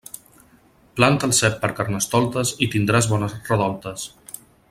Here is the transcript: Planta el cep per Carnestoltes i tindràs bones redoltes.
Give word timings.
Planta 0.99 1.27
el 1.31 1.35
cep 1.39 1.59
per 1.65 1.69
Carnestoltes 1.81 2.55
i 2.67 2.69
tindràs 2.77 3.11
bones 3.13 3.37
redoltes. 3.53 4.09